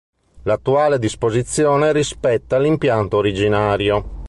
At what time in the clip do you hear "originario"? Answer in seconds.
3.17-4.17